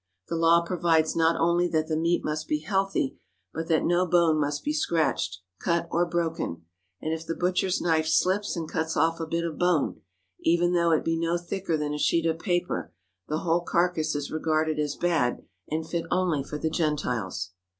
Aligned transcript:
The 0.29 0.35
law 0.35 0.61
provides 0.63 1.15
not 1.15 1.39
only 1.39 1.67
that 1.67 1.85
the 1.87 1.95
meat 1.95 2.23
must 2.25 2.47
be 2.47 2.61
healthy, 2.61 3.19
but 3.53 3.67
that 3.67 3.85
no 3.85 4.07
bone 4.07 4.39
must 4.39 4.63
be 4.63 4.73
scratched, 4.73 5.41
cut, 5.59 5.87
or 5.91 6.07
broken, 6.07 6.65
and 6.99 7.13
if 7.13 7.23
the 7.23 7.35
butcher's 7.35 7.79
knife 7.79 8.07
slips 8.07 8.55
and 8.55 8.67
cuts 8.67 8.97
off 8.97 9.19
a 9.19 9.27
bit 9.27 9.43
of 9.45 9.59
bone, 9.59 10.01
even 10.39 10.73
though 10.73 10.89
it 10.89 11.05
be 11.05 11.19
no 11.19 11.37
thicker 11.37 11.77
than 11.77 11.93
a 11.93 11.99
sheet 11.99 12.25
of 12.25 12.39
paper, 12.39 12.91
the 13.27 13.41
whole 13.41 13.61
carcass 13.61 14.15
is 14.15 14.31
regarded 14.31 14.79
as 14.79 14.95
bad 14.95 15.45
and 15.69 15.87
fit 15.87 16.05
only 16.09 16.43
for 16.43 16.57
the 16.57 16.71
Gentiles. 16.71 17.51